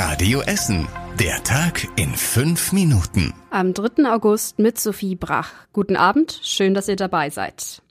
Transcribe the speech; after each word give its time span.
Radio 0.00 0.42
Essen. 0.42 0.86
Der 1.18 1.42
Tag 1.42 1.88
in 1.96 2.14
fünf 2.14 2.70
Minuten. 2.72 3.34
Am 3.50 3.74
3. 3.74 4.08
August 4.08 4.60
mit 4.60 4.78
Sophie 4.78 5.16
Brach. 5.16 5.50
Guten 5.72 5.96
Abend, 5.96 6.38
schön, 6.44 6.72
dass 6.72 6.86
ihr 6.86 6.94
dabei 6.94 7.30
seid. 7.30 7.82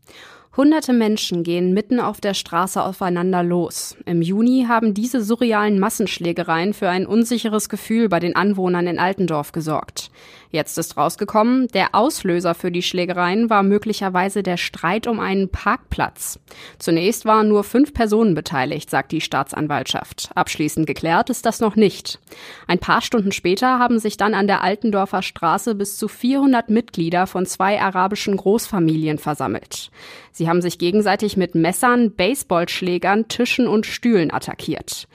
Hunderte 0.58 0.92
Menschen 0.92 1.44
gehen 1.44 1.72
mitten 1.72 2.00
auf 2.00 2.20
der 2.20 2.34
Straße 2.34 2.82
aufeinander 2.82 3.44
los. 3.44 3.96
Im 4.06 4.24
Juni 4.24 4.66
haben 4.68 4.96
diese 4.96 5.22
surrealen 5.22 5.78
Massenschlägereien 5.78 6.74
für 6.74 6.90
ein 6.90 7.06
unsicheres 7.06 7.70
Gefühl 7.70 8.10
bei 8.10 8.20
den 8.20 8.36
Anwohnern 8.36 8.88
in 8.88 8.98
Altendorf 8.98 9.52
gesorgt. 9.52 10.10
Jetzt 10.50 10.78
ist 10.78 10.98
rausgekommen, 10.98 11.68
der 11.68 11.94
Auslöser 11.94 12.56
für 12.56 12.72
die 12.72 12.82
Schlägereien 12.82 13.50
war 13.50 13.64
möglicherweise 13.64 14.44
der 14.44 14.58
Streit 14.58 15.06
um 15.06 15.20
einen 15.20 15.50
Parkplatz. 15.50 16.40
Zunächst 16.80 17.26
waren 17.26 17.50
nur 17.50 17.64
fünf 17.64 17.94
Personen 17.94 18.34
beteiligt, 18.34 18.90
sagt 18.90 19.12
die 19.12 19.22
Staatsanwaltschaft. 19.22 20.32
Abschließend 20.36 20.88
geklärt 20.88 21.30
ist 21.30 21.46
das 21.46 21.60
noch 21.60 21.76
nicht. 21.76 22.20
Ein 22.66 22.80
paar 22.80 23.02
Stunden 23.02 23.34
später 23.34 23.78
haben 23.78 24.00
sich 24.00 24.18
dann 24.18 24.34
an 24.34 24.48
der 24.48 24.64
Altendorfer 24.64 25.22
Straße 25.22 25.76
bis 25.76 25.98
zu 25.98 26.08
400 26.08 26.70
Mitglieder 26.70 27.28
von 27.28 27.46
zwei 27.46 27.80
arabischen 27.82 28.38
Großfamilien 28.38 29.20
versammelt. 29.20 29.92
Sie 30.32 30.47
haben 30.48 30.62
sich 30.62 30.78
gegenseitig 30.78 31.38
mit 31.38 31.56
Messern, 31.56 32.12
Baseballschlägern, 32.12 33.28
Tischen 33.28 33.68
und 33.68 33.86
Stühlen 33.86 34.32
attackiert. 34.32 35.08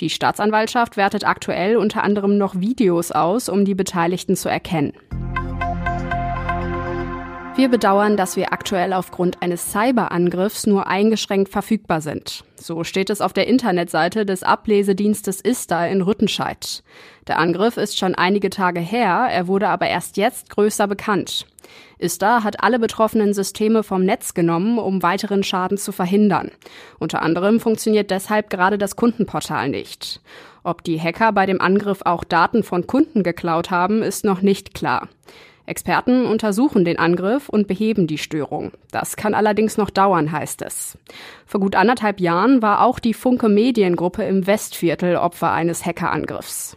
Die 0.00 0.10
Staatsanwaltschaft 0.10 0.96
wertet 0.96 1.26
aktuell 1.26 1.76
unter 1.76 2.04
anderem 2.04 2.38
noch 2.38 2.54
Videos 2.60 3.10
aus, 3.10 3.48
um 3.48 3.64
die 3.64 3.74
Beteiligten 3.74 4.36
zu 4.36 4.48
erkennen. 4.48 4.92
Wir 7.58 7.68
bedauern, 7.68 8.16
dass 8.16 8.36
wir 8.36 8.52
aktuell 8.52 8.92
aufgrund 8.92 9.42
eines 9.42 9.72
Cyberangriffs 9.72 10.68
nur 10.68 10.86
eingeschränkt 10.86 11.48
verfügbar 11.48 12.00
sind. 12.00 12.44
So 12.54 12.84
steht 12.84 13.10
es 13.10 13.20
auf 13.20 13.32
der 13.32 13.48
Internetseite 13.48 14.24
des 14.24 14.44
Ablesedienstes 14.44 15.40
ISTA 15.40 15.86
in 15.86 16.02
Rüttenscheid. 16.02 16.84
Der 17.26 17.40
Angriff 17.40 17.76
ist 17.76 17.98
schon 17.98 18.14
einige 18.14 18.50
Tage 18.50 18.78
her, 18.78 19.26
er 19.28 19.48
wurde 19.48 19.70
aber 19.70 19.88
erst 19.88 20.16
jetzt 20.16 20.50
größer 20.50 20.86
bekannt. 20.86 21.46
ISTA 21.98 22.44
hat 22.44 22.62
alle 22.62 22.78
betroffenen 22.78 23.34
Systeme 23.34 23.82
vom 23.82 24.04
Netz 24.04 24.34
genommen, 24.34 24.78
um 24.78 25.02
weiteren 25.02 25.42
Schaden 25.42 25.78
zu 25.78 25.90
verhindern. 25.90 26.52
Unter 27.00 27.22
anderem 27.22 27.58
funktioniert 27.58 28.12
deshalb 28.12 28.50
gerade 28.50 28.78
das 28.78 28.94
Kundenportal 28.94 29.68
nicht. 29.68 30.20
Ob 30.62 30.84
die 30.84 31.00
Hacker 31.00 31.32
bei 31.32 31.44
dem 31.44 31.60
Angriff 31.60 32.02
auch 32.04 32.22
Daten 32.22 32.62
von 32.62 32.86
Kunden 32.86 33.24
geklaut 33.24 33.72
haben, 33.72 34.04
ist 34.04 34.24
noch 34.24 34.42
nicht 34.42 34.74
klar. 34.74 35.08
Experten 35.68 36.26
untersuchen 36.26 36.84
den 36.84 36.98
Angriff 36.98 37.48
und 37.48 37.68
beheben 37.68 38.06
die 38.06 38.18
Störung. 38.18 38.72
Das 38.90 39.16
kann 39.16 39.34
allerdings 39.34 39.76
noch 39.76 39.90
dauern, 39.90 40.32
heißt 40.32 40.62
es. 40.62 40.98
Vor 41.46 41.60
gut 41.60 41.76
anderthalb 41.76 42.20
Jahren 42.20 42.62
war 42.62 42.82
auch 42.82 42.98
die 42.98 43.14
Funke 43.14 43.48
Mediengruppe 43.48 44.24
im 44.24 44.46
Westviertel 44.46 45.16
Opfer 45.16 45.52
eines 45.52 45.86
Hackerangriffs. 45.86 46.76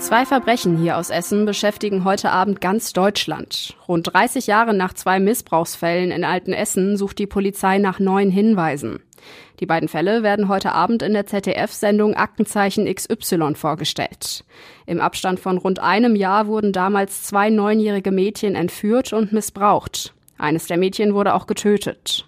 Zwei 0.00 0.24
Verbrechen 0.24 0.78
hier 0.78 0.96
aus 0.96 1.10
Essen 1.10 1.44
beschäftigen 1.44 2.04
heute 2.04 2.30
Abend 2.30 2.62
ganz 2.62 2.94
Deutschland. 2.94 3.76
Rund 3.86 4.12
30 4.12 4.46
Jahre 4.46 4.72
nach 4.72 4.94
zwei 4.94 5.20
Missbrauchsfällen 5.20 6.10
in 6.10 6.24
Altenessen 6.24 6.96
sucht 6.96 7.18
die 7.18 7.26
Polizei 7.26 7.76
nach 7.76 7.98
neuen 7.98 8.30
Hinweisen. 8.30 9.02
Die 9.60 9.66
beiden 9.66 9.88
Fälle 9.88 10.22
werden 10.22 10.48
heute 10.48 10.72
Abend 10.72 11.02
in 11.02 11.12
der 11.12 11.26
ZDF-Sendung 11.26 12.14
Aktenzeichen 12.14 12.92
XY 12.92 13.54
vorgestellt. 13.54 14.42
Im 14.86 15.00
Abstand 15.02 15.38
von 15.38 15.58
rund 15.58 15.78
einem 15.78 16.16
Jahr 16.16 16.46
wurden 16.46 16.72
damals 16.72 17.24
zwei 17.24 17.50
neunjährige 17.50 18.10
Mädchen 18.10 18.54
entführt 18.54 19.12
und 19.12 19.34
missbraucht. 19.34 20.14
Eines 20.38 20.66
der 20.66 20.78
Mädchen 20.78 21.12
wurde 21.12 21.34
auch 21.34 21.46
getötet. 21.46 22.26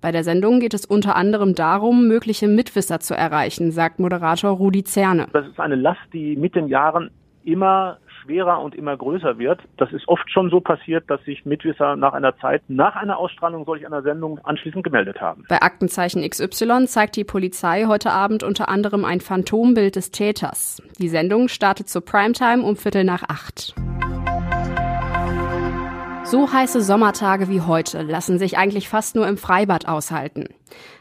Bei 0.00 0.10
der 0.10 0.24
Sendung 0.24 0.58
geht 0.58 0.74
es 0.74 0.84
unter 0.84 1.14
anderem 1.14 1.54
darum, 1.54 2.08
mögliche 2.08 2.48
Mitwisser 2.48 2.98
zu 2.98 3.14
erreichen, 3.14 3.70
sagt 3.70 4.00
Moderator 4.00 4.50
Rudi 4.50 4.82
Zerne. 4.82 5.28
Das 5.32 5.46
ist 5.46 5.60
eine 5.60 5.76
Last, 5.76 6.00
die 6.12 6.34
mit 6.34 6.56
den 6.56 6.66
Jahren 6.66 7.12
immer 7.44 7.98
schwerer 8.22 8.60
und 8.60 8.74
immer 8.74 8.96
größer 8.96 9.38
wird. 9.38 9.60
Das 9.76 9.92
ist 9.92 10.08
oft 10.08 10.30
schon 10.30 10.50
so 10.50 10.60
passiert, 10.60 11.08
dass 11.08 11.22
sich 11.24 11.44
Mitwisser 11.44 11.96
nach 11.96 12.12
einer 12.12 12.36
Zeit, 12.38 12.62
nach 12.68 12.96
einer 12.96 13.18
Ausstrahlung 13.18 13.64
solch 13.64 13.86
einer 13.86 14.02
Sendung 14.02 14.38
anschließend 14.44 14.84
gemeldet 14.84 15.20
haben. 15.20 15.44
Bei 15.48 15.60
Aktenzeichen 15.60 16.28
XY 16.28 16.86
zeigt 16.86 17.16
die 17.16 17.24
Polizei 17.24 17.84
heute 17.86 18.10
Abend 18.10 18.42
unter 18.42 18.68
anderem 18.68 19.04
ein 19.04 19.20
Phantombild 19.20 19.96
des 19.96 20.10
Täters. 20.10 20.82
Die 20.98 21.08
Sendung 21.08 21.48
startet 21.48 21.88
zur 21.88 22.04
Primetime 22.04 22.62
um 22.62 22.76
Viertel 22.76 23.04
nach 23.04 23.24
acht. 23.28 23.74
So 26.32 26.50
heiße 26.50 26.80
Sommertage 26.80 27.50
wie 27.50 27.60
heute 27.60 28.00
lassen 28.00 28.38
sich 28.38 28.56
eigentlich 28.56 28.88
fast 28.88 29.16
nur 29.16 29.28
im 29.28 29.36
Freibad 29.36 29.86
aushalten. 29.86 30.46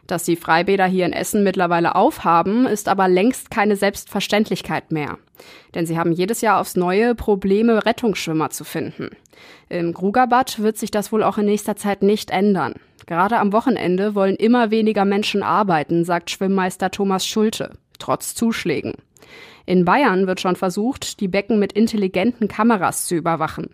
Dass 0.05 0.25
die 0.25 0.35
Freibäder 0.35 0.85
hier 0.87 1.05
in 1.05 1.13
Essen 1.13 1.41
mittlerweile 1.45 1.95
aufhaben, 1.95 2.65
ist 2.65 2.89
aber 2.89 3.07
längst 3.07 3.49
keine 3.49 3.77
Selbstverständlichkeit 3.77 4.91
mehr. 4.91 5.19
Denn 5.73 5.85
sie 5.85 5.97
haben 5.97 6.11
jedes 6.11 6.41
Jahr 6.41 6.59
aufs 6.59 6.75
Neue 6.75 7.15
Probleme, 7.15 7.85
Rettungsschwimmer 7.85 8.49
zu 8.49 8.65
finden. 8.65 9.11
Im 9.69 9.93
Grugerbad 9.93 10.61
wird 10.61 10.77
sich 10.77 10.91
das 10.91 11.13
wohl 11.13 11.23
auch 11.23 11.37
in 11.37 11.45
nächster 11.45 11.77
Zeit 11.77 12.03
nicht 12.03 12.29
ändern. 12.29 12.73
Gerade 13.05 13.37
am 13.37 13.53
Wochenende 13.53 14.15
wollen 14.15 14.35
immer 14.35 14.69
weniger 14.69 15.05
Menschen 15.05 15.43
arbeiten, 15.43 16.03
sagt 16.03 16.29
Schwimmmeister 16.29 16.91
Thomas 16.91 17.25
Schulte, 17.25 17.77
trotz 17.99 18.35
Zuschlägen. 18.35 18.95
In 19.65 19.85
Bayern 19.85 20.27
wird 20.27 20.41
schon 20.41 20.57
versucht, 20.57 21.21
die 21.21 21.29
Becken 21.29 21.57
mit 21.57 21.71
intelligenten 21.71 22.49
Kameras 22.49 23.05
zu 23.05 23.15
überwachen. 23.15 23.69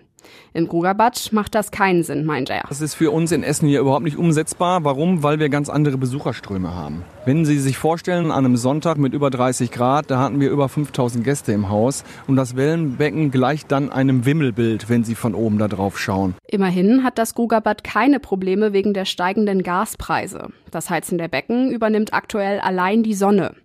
Im 0.54 0.68
Grugerbad 0.68 1.32
macht 1.34 1.56
das 1.56 1.72
keinen 1.72 2.04
Sinn, 2.04 2.26
meint 2.26 2.50
er. 2.50 2.64
Das 2.68 2.82
ist 2.82 2.96
für 2.96 3.12
uns 3.12 3.32
in 3.32 3.44
Essen 3.44 3.68
hier 3.68 3.80
überhaupt 3.80 4.04
nicht 4.04 4.18
umsetzbar. 4.18 4.84
Warum? 4.84 5.24
Weil 5.24 5.40
wir 5.40 5.50
ganz 5.50 5.70
andere 5.70 5.98
Besucherströme 5.98 6.74
haben. 6.74 7.04
Wenn 7.26 7.46
Sie 7.46 7.60
sich 7.60 7.78
vorstellen, 7.78 8.32
an 8.32 8.46
einem 8.46 8.58
Sonntag 8.58 8.98
mit 8.98 9.14
über 9.14 9.30
30 9.30 9.72
Grad, 9.72 10.10
da 10.10 10.20
hatten 10.20 10.40
wir 10.40 10.50
über 10.50 10.70
5000 10.70 11.24
Gäste 11.24 11.52
im 11.52 11.70
Haus 11.70 12.04
und 12.26 12.36
das 12.38 12.56
Wellenbecken 12.56 13.32
gleicht 13.32 13.72
dann 13.72 13.92
einem 13.92 14.26
Wimmelbild, 14.26 14.90
wenn 14.90 15.04
Sie 15.04 15.16
von 15.16 15.36
oben 15.36 15.58
da 15.58 15.68
drauf 15.68 16.00
schauen. 16.00 16.36
Immerhin 16.48 17.04
hat 17.04 17.18
das 17.18 17.36
Grugerbad 17.36 17.84
keine 17.84 18.20
Probleme 18.20 18.74
wegen 18.74 18.94
der 18.94 19.06
steigenden 19.06 19.64
Gaspreise. 19.64 20.48
Das 20.72 20.90
Heizen 20.90 21.18
der 21.18 21.28
Becken 21.28 21.72
übernimmt 21.72 22.14
aktuell 22.14 22.60
allein 22.60 23.04
die 23.04 23.14
Sonne. 23.14 23.56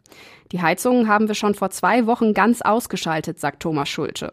Die 0.53 0.61
Heizungen 0.61 1.09
haben 1.09 1.29
wir 1.29 1.35
schon 1.35 1.55
vor 1.55 1.71
zwei 1.71 2.07
Wochen 2.07 2.35
ganz 2.35 2.61
ausgeschaltet, 2.61 3.41
sagt 3.41 3.61
Thomas 3.61 3.89
Schulte. 3.89 4.31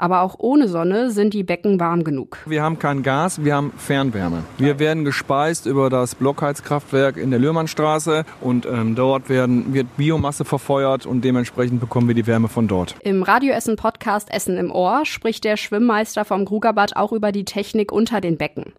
Aber 0.00 0.22
auch 0.22 0.36
ohne 0.38 0.66
Sonne 0.66 1.10
sind 1.10 1.34
die 1.34 1.42
Becken 1.42 1.78
warm 1.78 2.04
genug. 2.04 2.38
Wir 2.46 2.62
haben 2.62 2.78
kein 2.78 3.02
Gas, 3.02 3.44
wir 3.44 3.54
haben 3.54 3.70
Fernwärme. 3.76 4.44
Wir 4.56 4.78
werden 4.78 5.04
gespeist 5.04 5.66
über 5.66 5.90
das 5.90 6.14
Blockheizkraftwerk 6.14 7.18
in 7.18 7.30
der 7.30 7.38
Lührmannstraße 7.38 8.24
und 8.40 8.64
ähm, 8.64 8.94
dort 8.94 9.28
werden, 9.28 9.74
wird 9.74 9.94
Biomasse 9.98 10.46
verfeuert 10.46 11.04
und 11.04 11.22
dementsprechend 11.22 11.80
bekommen 11.80 12.08
wir 12.08 12.14
die 12.14 12.26
Wärme 12.26 12.48
von 12.48 12.66
dort. 12.66 12.96
Im 13.02 13.22
Radioessen 13.22 13.76
Podcast 13.76 14.32
Essen 14.32 14.56
im 14.56 14.72
Ohr 14.72 15.04
spricht 15.04 15.44
der 15.44 15.58
Schwimmmeister 15.58 16.24
vom 16.24 16.46
Grugerbad 16.46 16.96
auch 16.96 17.12
über 17.12 17.30
die 17.30 17.44
Technik 17.44 17.92
unter 17.92 18.22
den 18.22 18.38
Becken. 18.38 18.72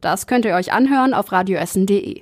Das 0.00 0.26
könnt 0.26 0.44
ihr 0.44 0.56
euch 0.56 0.72
anhören 0.72 1.14
auf 1.14 1.30
radioessen.de. 1.30 2.20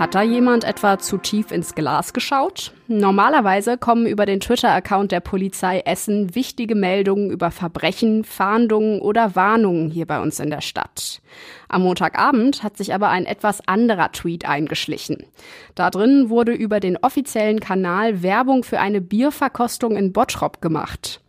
Hat 0.00 0.14
da 0.14 0.22
jemand 0.22 0.64
etwa 0.64 0.98
zu 0.98 1.18
tief 1.18 1.50
ins 1.50 1.74
Glas 1.74 2.14
geschaut? 2.14 2.72
Normalerweise 2.88 3.76
kommen 3.76 4.06
über 4.06 4.24
den 4.24 4.40
Twitter-Account 4.40 5.12
der 5.12 5.20
Polizei 5.20 5.80
Essen 5.80 6.34
wichtige 6.34 6.74
Meldungen 6.74 7.30
über 7.30 7.50
Verbrechen, 7.50 8.24
Fahndungen 8.24 9.02
oder 9.02 9.36
Warnungen 9.36 9.90
hier 9.90 10.06
bei 10.06 10.18
uns 10.22 10.40
in 10.40 10.48
der 10.48 10.62
Stadt. 10.62 11.20
Am 11.68 11.82
Montagabend 11.82 12.62
hat 12.62 12.78
sich 12.78 12.94
aber 12.94 13.10
ein 13.10 13.26
etwas 13.26 13.60
anderer 13.68 14.10
Tweet 14.10 14.48
eingeschlichen. 14.48 15.26
Da 15.74 15.90
drin 15.90 16.30
wurde 16.30 16.52
über 16.52 16.80
den 16.80 16.96
offiziellen 16.96 17.60
Kanal 17.60 18.22
Werbung 18.22 18.64
für 18.64 18.80
eine 18.80 19.02
Bierverkostung 19.02 19.98
in 19.98 20.14
Bottrop 20.14 20.62
gemacht. 20.62 21.20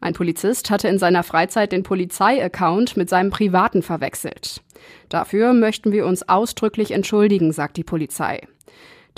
Ein 0.00 0.14
Polizist 0.14 0.70
hatte 0.70 0.88
in 0.88 0.98
seiner 0.98 1.22
Freizeit 1.22 1.72
den 1.72 1.82
Polizei-Account 1.82 2.96
mit 2.96 3.08
seinem 3.08 3.30
privaten 3.30 3.82
verwechselt. 3.82 4.62
Dafür 5.08 5.52
möchten 5.52 5.92
wir 5.92 6.06
uns 6.06 6.28
ausdrücklich 6.28 6.92
entschuldigen, 6.92 7.52
sagt 7.52 7.76
die 7.76 7.84
Polizei. 7.84 8.46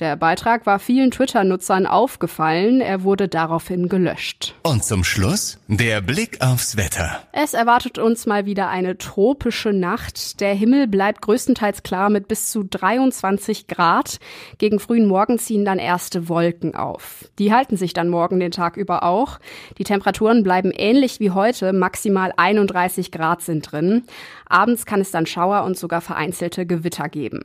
Der 0.01 0.17
Beitrag 0.17 0.65
war 0.65 0.79
vielen 0.79 1.11
Twitter-Nutzern 1.11 1.85
aufgefallen, 1.87 2.81
er 2.81 3.03
wurde 3.03 3.29
daraufhin 3.29 3.91
gelöscht. 3.91 4.55
Und 4.63 4.83
zum 4.83 5.05
Schluss 5.05 5.59
der 5.69 6.01
Blick 6.01 6.41
aufs 6.41 6.79
Wetter. 6.79 7.23
Es 7.33 7.53
erwartet 7.53 7.99
uns 7.99 8.25
mal 8.25 8.47
wieder 8.47 8.71
eine 8.71 8.97
tropische 8.97 9.75
Nacht. 9.75 10.41
Der 10.41 10.55
Himmel 10.55 10.87
bleibt 10.87 11.21
größtenteils 11.21 11.83
klar 11.83 12.09
mit 12.09 12.29
bis 12.29 12.49
zu 12.49 12.65
23 12.65 13.67
Grad. 13.67 14.21
Gegen 14.57 14.81
frühen 14.81 15.07
Morgen 15.07 15.39
ziehen 15.39 15.67
dann 15.67 15.79
erste 15.79 16.31
Wolken 16.31 16.75
auf. 16.75 17.27
Die 17.39 17.53
halten 17.53 17.77
sich 17.77 17.93
dann 17.93 18.09
morgen 18.09 18.41
den 18.41 18.53
Tag 18.53 18.79
über 18.79 19.03
auch. 19.03 19.39
Die 19.77 19.85
Temperaturen 19.85 20.43
bleiben 20.43 20.71
ähnlich 20.71 21.21
wie 21.21 21.33
heute, 21.33 21.75
maximal 21.75 22.33
31 22.39 23.13
Grad 23.13 23.43
sind 23.43 23.71
drin. 23.71 24.05
Abends 24.49 24.87
kann 24.87 25.03
es 25.03 25.11
dann 25.11 25.27
Schauer 25.27 25.65
und 25.65 25.77
sogar 25.77 26.01
vereinzelte 26.01 26.65
Gewitter 26.65 27.11
geben. 27.11 27.45